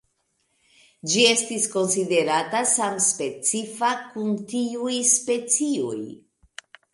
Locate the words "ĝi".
1.11-1.25